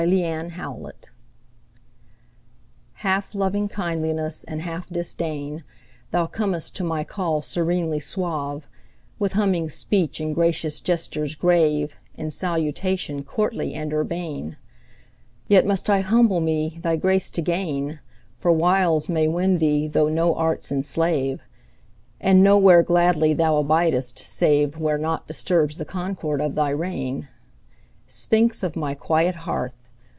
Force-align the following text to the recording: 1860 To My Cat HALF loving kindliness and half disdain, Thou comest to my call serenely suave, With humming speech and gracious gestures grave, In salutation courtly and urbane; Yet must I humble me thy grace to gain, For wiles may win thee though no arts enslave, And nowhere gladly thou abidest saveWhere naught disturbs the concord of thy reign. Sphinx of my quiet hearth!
1860 0.01 0.55
To 0.55 1.13
My 1.13 1.13
Cat 2.95 3.03
HALF 3.03 3.35
loving 3.35 3.67
kindliness 3.67 4.43
and 4.45 4.63
half 4.63 4.87
disdain, 4.89 5.63
Thou 6.09 6.25
comest 6.25 6.75
to 6.77 6.83
my 6.83 7.03
call 7.03 7.43
serenely 7.43 7.99
suave, 7.99 8.65
With 9.19 9.33
humming 9.33 9.69
speech 9.69 10.19
and 10.19 10.33
gracious 10.33 10.79
gestures 10.81 11.35
grave, 11.35 11.95
In 12.15 12.31
salutation 12.31 13.23
courtly 13.23 13.75
and 13.75 13.93
urbane; 13.93 14.57
Yet 15.47 15.67
must 15.67 15.87
I 15.87 16.01
humble 16.01 16.41
me 16.41 16.79
thy 16.81 16.95
grace 16.95 17.29
to 17.29 17.41
gain, 17.43 17.99
For 18.37 18.51
wiles 18.51 19.07
may 19.07 19.27
win 19.27 19.59
thee 19.59 19.85
though 19.87 20.09
no 20.09 20.33
arts 20.33 20.71
enslave, 20.71 21.41
And 22.19 22.41
nowhere 22.41 22.81
gladly 22.81 23.35
thou 23.35 23.53
abidest 23.61 24.15
saveWhere 24.17 24.99
naught 24.99 25.27
disturbs 25.27 25.77
the 25.77 25.85
concord 25.85 26.41
of 26.41 26.55
thy 26.55 26.69
reign. 26.71 27.27
Sphinx 28.07 28.63
of 28.63 28.75
my 28.75 28.95
quiet 28.95 29.35
hearth! 29.35 29.75